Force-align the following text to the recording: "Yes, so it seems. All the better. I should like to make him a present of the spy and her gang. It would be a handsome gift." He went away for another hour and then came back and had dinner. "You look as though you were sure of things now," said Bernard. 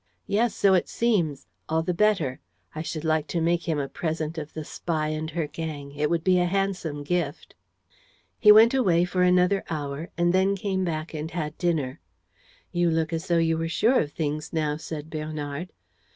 "Yes, 0.25 0.55
so 0.55 0.73
it 0.73 0.89
seems. 0.89 1.45
All 1.69 1.83
the 1.83 1.93
better. 1.93 2.39
I 2.73 2.81
should 2.81 3.03
like 3.05 3.27
to 3.27 3.39
make 3.39 3.69
him 3.69 3.77
a 3.77 3.87
present 3.87 4.39
of 4.39 4.51
the 4.55 4.65
spy 4.65 5.09
and 5.09 5.29
her 5.29 5.45
gang. 5.45 5.91
It 5.91 6.09
would 6.09 6.23
be 6.23 6.39
a 6.39 6.45
handsome 6.47 7.03
gift." 7.03 7.53
He 8.39 8.51
went 8.51 8.73
away 8.73 9.05
for 9.05 9.21
another 9.21 9.63
hour 9.69 10.09
and 10.17 10.33
then 10.33 10.55
came 10.55 10.83
back 10.83 11.13
and 11.13 11.29
had 11.29 11.55
dinner. 11.59 11.99
"You 12.71 12.89
look 12.89 13.13
as 13.13 13.27
though 13.27 13.37
you 13.37 13.59
were 13.59 13.69
sure 13.69 13.99
of 13.99 14.11
things 14.11 14.51
now," 14.51 14.75
said 14.75 15.11
Bernard. 15.11 15.71